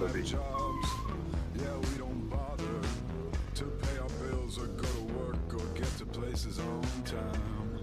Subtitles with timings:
[0.00, 0.22] Bobby.
[0.22, 2.80] Yeah, we don't bother
[3.54, 7.78] to pay our bills or go to work or get to places on time.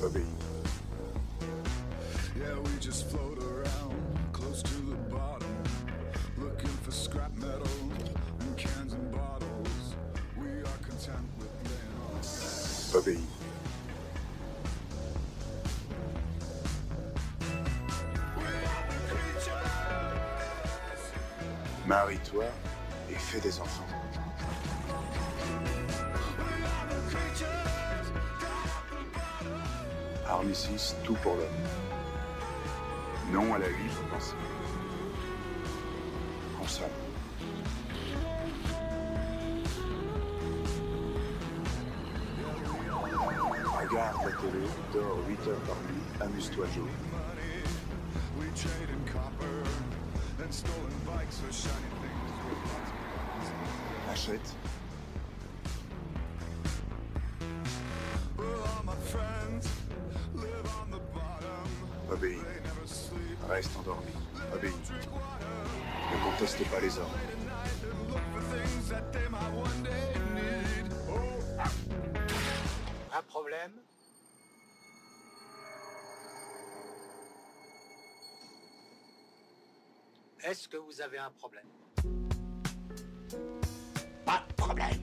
[0.00, 0.24] Bobby.
[2.36, 3.94] Yeah, we just float around
[4.32, 5.56] close to the bottom,
[6.36, 7.68] looking for scrap metal
[8.40, 9.94] and cans and bottles.
[10.36, 13.20] We are content with laying on.
[13.22, 13.41] Bobby.
[21.92, 22.44] Marie-toi
[23.10, 23.84] et fais des enfants.
[30.26, 31.48] Armistice, tout pour l'homme.
[33.30, 34.32] Non à la vie, faut penser.
[36.58, 36.86] Consomme.
[43.82, 46.88] Regarde la télé, dors 8 heures par nuit, amuse-toi Joe.
[54.10, 54.56] Achète,
[62.10, 62.38] obéis,
[63.48, 64.12] reste endormi,
[64.54, 64.72] obéis.
[66.12, 67.18] Ne conteste pas les ordres.
[73.14, 73.91] at night
[80.44, 81.66] Est-ce que vous avez un problème
[84.26, 85.00] Pas de problème.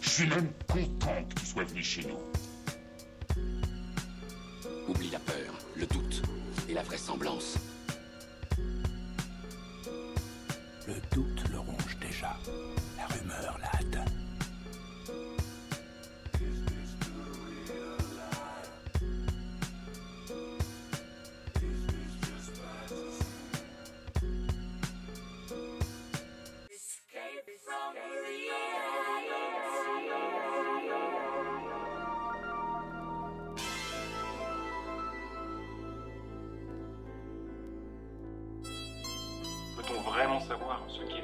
[0.00, 2.18] Je suis même content que tu sois venu chez nous.
[4.88, 6.22] Oublie la peur, le doute
[6.70, 7.58] et la vraisemblance.
[10.86, 12.38] Le doute le ronge déjà.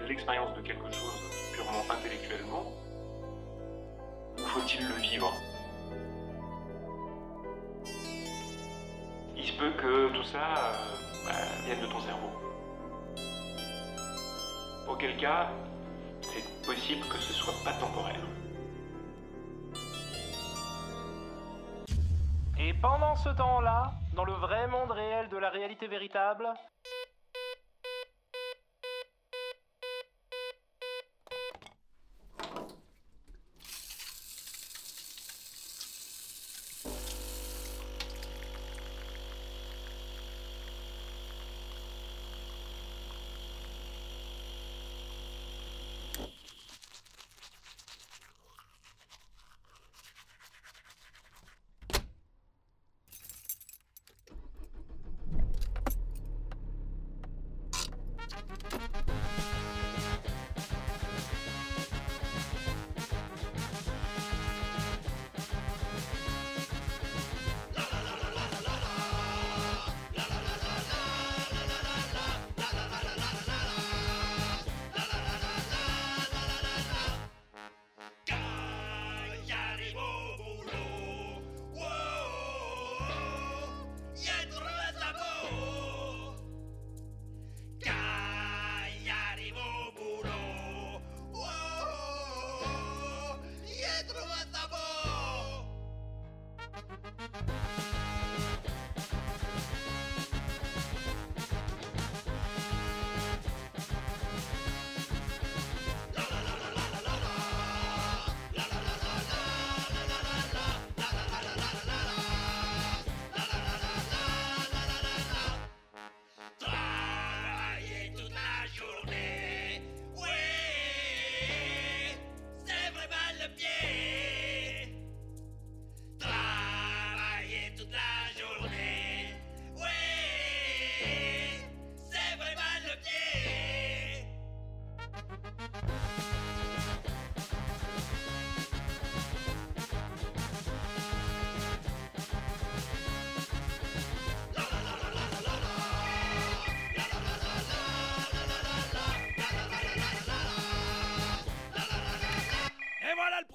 [0.09, 2.65] L'expérience de quelque chose purement intellectuellement
[4.39, 5.33] Ou faut-il le vivre?
[9.37, 11.33] Il se peut que tout ça euh, bah,
[11.67, 12.31] vienne de ton cerveau.
[14.89, 15.51] Auquel cas,
[16.23, 18.17] c'est possible que ce soit pas temporaire.
[22.59, 26.49] Et pendant ce temps-là, dans le vrai monde réel de la réalité véritable,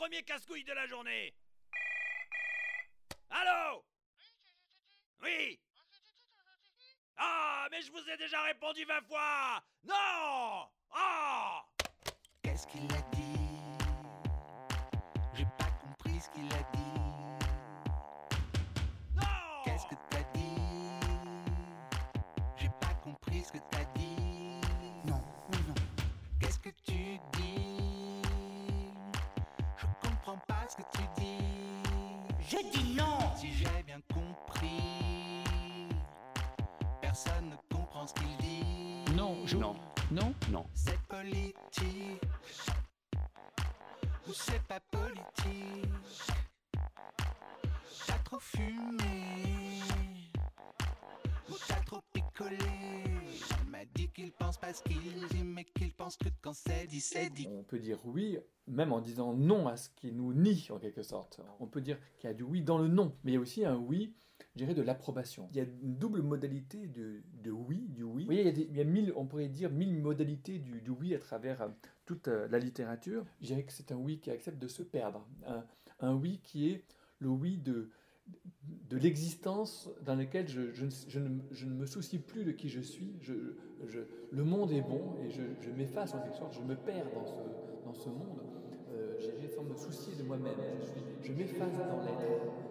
[0.04, 1.34] premier casse-couille de la journée.
[3.30, 3.86] Allô?
[5.22, 5.58] Oui.
[7.16, 9.64] Ah, mais je vous ai déjà répondu 20 fois.
[9.86, 10.68] Non!
[10.92, 11.64] Ah!
[12.42, 13.40] Qu'est-ce qu'il a dit?
[15.36, 17.23] J'ai pas compris ce qu'il a dit.
[32.54, 35.44] Je dis non Si j'ai bien compris,
[37.02, 39.16] personne ne comprend ce qu'il dit.
[39.16, 39.58] Non, je...
[39.58, 39.76] Non.
[40.12, 40.36] Non?
[40.52, 40.68] Non.
[40.76, 42.22] C'est politique
[44.28, 45.90] ou c'est pas politique
[48.06, 49.63] T'as trop fumé
[51.54, 52.58] ou t'as trop picolé
[53.64, 56.88] Il m'a dit qu'il pense pas ce qu'il dit mais qu'il pense que quand c'est
[56.88, 60.34] dit c'est dit On peut dire oui, même en disant non à ce qui nous
[60.34, 61.42] nie en quelque sorte.
[61.60, 63.42] On peut dire qu'il y a du oui dans le non, mais il y a
[63.42, 64.14] aussi un oui,
[64.56, 65.48] je dirais, de l'approbation.
[65.52, 68.24] Il y a une double modalité de, de oui, du oui.
[68.24, 70.60] Vous voyez, il y a, des- il y a mille, on pourrait dire mille modalités
[70.60, 71.70] du, du oui à travers euh,
[72.06, 73.24] toute euh, la littérature.
[73.42, 75.28] Je dirais que c'est un oui qui accepte de se perdre.
[75.46, 75.64] Un,
[76.00, 76.84] un oui qui est
[77.20, 77.90] le oui de,
[78.90, 83.14] de l'existence dans laquelle je, ne, me soucie plus de qui je suis.
[84.32, 87.34] Le monde est bon et je, m'efface en quelque sorte, je me perds dans ce,
[87.86, 88.42] dans ce monde.
[88.92, 90.54] Euh, J'ai j'ai sans me soucier de moi-même.
[91.22, 92.63] Je m'efface dans l'être.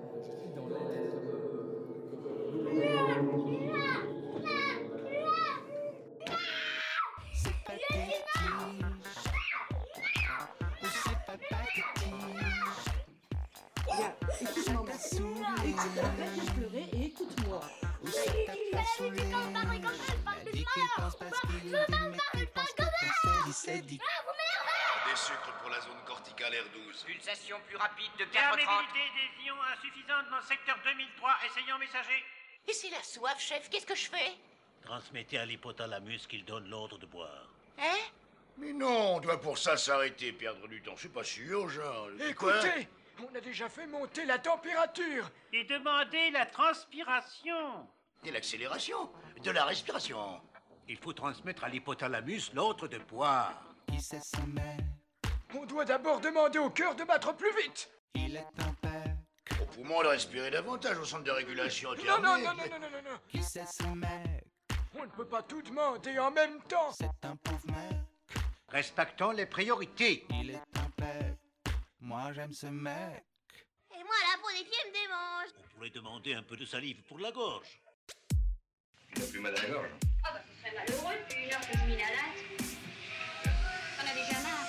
[20.83, 23.99] Qu'il pense pas ce qu'il dit mais qu'il pense que quand c'est dit c'est dit
[23.99, 27.05] Des sucres pour la zone corticale R12.
[27.05, 28.33] Pulsation plus rapide de 4,30.
[28.33, 31.31] Perméabilité des ions insuffisante dans le secteur 2003.
[31.47, 32.25] Essayons messager.
[32.69, 34.33] Et c'est la soif, chef, qu'est-ce que je fais?
[34.85, 37.49] Transmettez à l'hypothalamus qu'il donne l'ordre de boire.
[37.79, 37.99] Hein?
[38.59, 40.93] Mais non, on doit pour ça s'arrêter, perdre du temps.
[40.95, 42.09] Je suis pas sûr, genre.
[42.37, 42.57] Quoi?
[42.59, 42.89] Écoutez,
[43.21, 45.31] on a déjà fait monter la température.
[45.53, 47.89] Et demandez la transpiration.
[48.25, 49.11] Et l'accélération
[49.43, 50.41] De la respiration.
[50.89, 53.63] Il faut transmettre à l'hypothalamus l'ordre de boire.
[53.89, 54.81] Qui c'est ce mec
[55.55, 57.91] On doit d'abord demander au cœur de battre plus vite.
[58.15, 59.17] Il est un père
[59.61, 62.91] Au poumon, de respirer davantage au centre de régulation Non, non, non, non, non, non,
[62.91, 63.19] non, non.
[63.29, 64.45] Qui c'est ce mec
[64.99, 66.91] On ne peut pas tout demander en même temps.
[66.93, 67.99] C'est un pauvre mec
[68.69, 70.27] Respectons les priorités.
[70.31, 71.35] Il est un père
[72.01, 73.25] Moi j'aime ce mec
[73.95, 75.49] Et moi, la peau des pieds me démange.
[75.59, 77.81] On pourrait demander un peu de salive pour la gorge.
[79.15, 79.91] Il a plus mal à la gorge.
[80.25, 82.41] Ah bah serait malheureux depuis une heure que je m'y la latte.
[83.99, 84.69] T'en as déjà marre.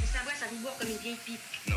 [0.00, 1.40] Le savoir, ça vous boire comme une vieille pipe.
[1.68, 1.76] Non.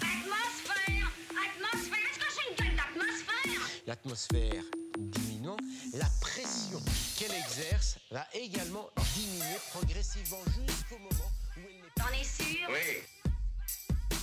[0.00, 3.62] Atmosphère Atmosphère Est-ce que j'ai une gueule d'atmosphère?
[3.86, 4.62] L'atmosphère
[4.98, 5.56] diminuant,
[5.94, 6.80] la pression
[7.18, 12.68] qu'elle exerce va également diminuer progressivement jusqu'au moment où elle n'est T'en es sûr?
[12.68, 13.02] Oui.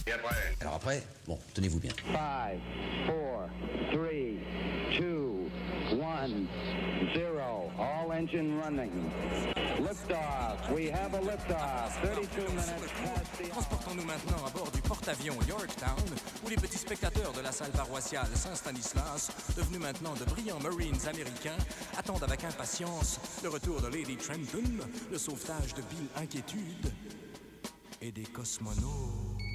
[0.07, 0.55] Et après?
[0.62, 1.91] Alors après, bon, tenez-vous bien.
[1.91, 3.50] 5, 4, 3,
[3.93, 5.26] 2,
[5.97, 6.47] 1,
[7.13, 7.71] 0.
[7.79, 8.91] All engine running.
[9.79, 10.71] Liftoff.
[10.75, 12.01] We have a liftoff.
[12.01, 16.03] 32 minutes past the Transportons-nous maintenant à bord du porte-avions Yorktown,
[16.45, 21.57] où les petits spectateurs de la salle paroissiale Saint-Stanislas, devenus maintenant de brillants Marines américains,
[21.97, 24.63] attendent avec impatience le retour de Lady Trenton,
[25.11, 26.91] le sauvetage de Bill Inquiétude
[28.01, 29.46] et des cosmonautes.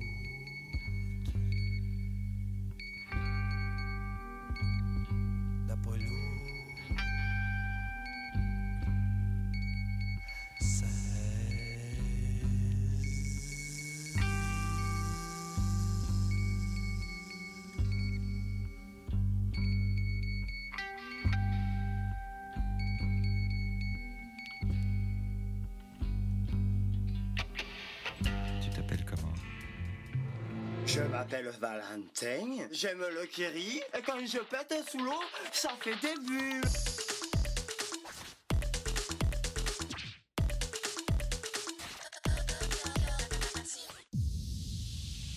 [30.95, 36.15] Je m'appelle Valentin, j'aime le kiri, et quand je pète sous l'eau, ça fait des
[36.21, 36.61] bulles.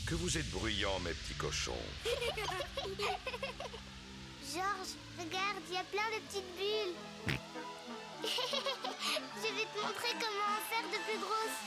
[0.05, 1.71] Que vous êtes bruyants, mes petits cochons.
[4.53, 6.95] Georges, regarde, il y a plein de petites bulles.
[9.37, 11.61] Je vais te montrer comment en faire de plus grosses.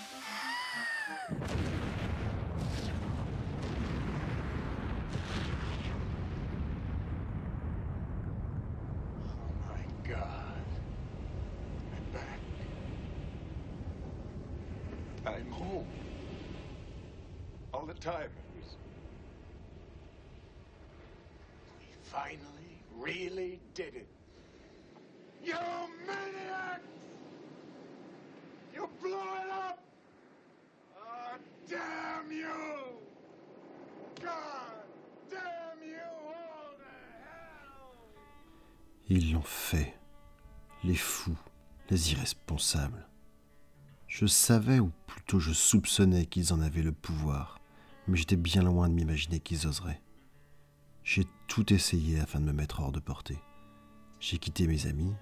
[15.34, 15.86] I'm home.
[17.74, 18.30] All the time.
[21.78, 24.08] We finally really did it.
[25.44, 25.54] You
[26.06, 26.82] maniacs!
[28.74, 29.78] You blew it up!
[30.96, 31.36] Oh,
[31.68, 32.46] damn you!
[34.22, 34.86] God
[35.30, 36.84] damn you all to
[37.22, 37.94] hell!
[39.08, 39.94] Ils l'ont fait.
[40.84, 41.36] Les fous,
[41.90, 43.06] les irresponsables.
[44.08, 47.60] Je savais, ou plutôt je soupçonnais qu'ils en avaient le pouvoir,
[48.08, 50.00] mais j'étais bien loin de m'imaginer qu'ils oseraient.
[51.04, 53.38] J'ai tout essayé afin de me mettre hors de portée.
[54.18, 55.12] J'ai quitté mes amis,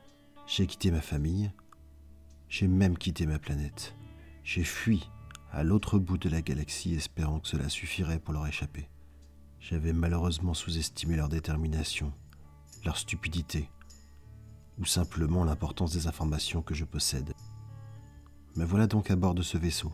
[0.46, 1.50] j'ai quitté ma famille,
[2.48, 3.96] j'ai même quitté ma planète.
[4.44, 5.10] J'ai fui
[5.50, 8.88] à l'autre bout de la galaxie espérant que cela suffirait pour leur échapper.
[9.58, 12.12] J'avais malheureusement sous-estimé leur détermination,
[12.84, 13.68] leur stupidité,
[14.78, 17.34] ou simplement l'importance des informations que je possède.
[18.56, 19.92] Me voilà donc à bord de ce vaisseau,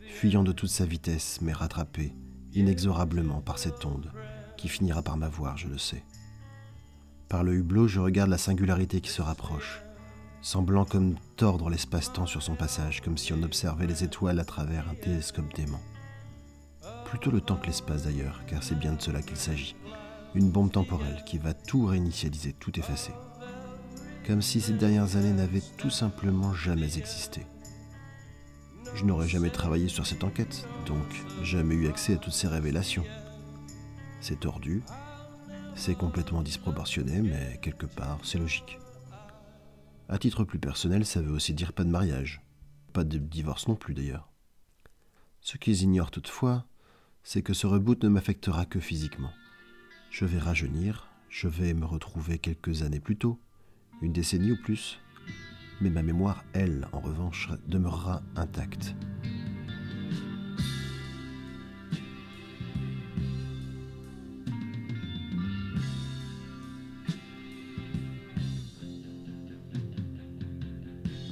[0.00, 2.14] fuyant de toute sa vitesse, mais rattrapé
[2.54, 4.10] inexorablement par cette onde,
[4.56, 6.02] qui finira par m'avoir, je le sais.
[7.28, 9.82] Par le hublot, je regarde la singularité qui se rapproche,
[10.40, 14.88] semblant comme tordre l'espace-temps sur son passage, comme si on observait les étoiles à travers
[14.88, 15.82] un télescope d'aimant.
[17.04, 19.76] Plutôt le temps que l'espace d'ailleurs, car c'est bien de cela qu'il s'agit.
[20.34, 23.12] Une bombe temporelle qui va tout réinitialiser, tout effacer.
[24.26, 27.46] Comme si ces dernières années n'avaient tout simplement jamais existé.
[28.94, 31.04] Je n'aurais jamais travaillé sur cette enquête, donc
[31.42, 33.04] jamais eu accès à toutes ces révélations.
[34.20, 34.82] C'est tordu,
[35.74, 38.78] c'est complètement disproportionné, mais quelque part, c'est logique.
[40.08, 42.40] À titre plus personnel, ça veut aussi dire pas de mariage.
[42.92, 44.30] Pas de divorce non plus d'ailleurs.
[45.40, 46.64] Ce qu'ils ignorent toutefois,
[47.24, 49.32] c'est que ce reboot ne m'affectera que physiquement.
[50.10, 53.40] Je vais rajeunir, je vais me retrouver quelques années plus tôt,
[54.02, 55.00] une décennie ou plus,
[55.80, 58.94] mais ma mémoire, elle, en revanche, demeurera intacte.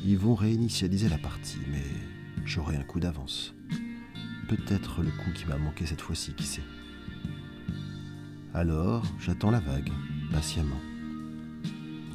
[0.05, 1.85] Ils vont réinitialiser la partie, mais
[2.45, 3.55] j'aurai un coup d'avance.
[4.49, 6.63] Peut-être le coup qui m'a manqué cette fois-ci, qui sait.
[8.53, 9.91] Alors, j'attends la vague,
[10.31, 10.81] patiemment.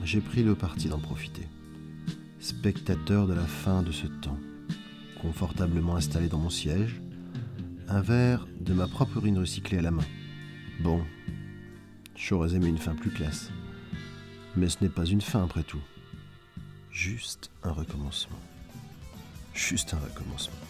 [0.03, 1.47] J'ai pris le parti d'en profiter.
[2.39, 4.37] Spectateur de la fin de ce temps,
[5.21, 7.01] confortablement installé dans mon siège,
[7.87, 10.05] un verre de ma propre urine recyclée à la main.
[10.81, 11.03] Bon,
[12.15, 13.49] j'aurais aimé une fin plus classe.
[14.55, 15.81] Mais ce n'est pas une fin après tout.
[16.91, 18.39] Juste un recommencement.
[19.53, 20.66] Juste un recommencement.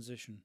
[0.00, 0.38] Transition.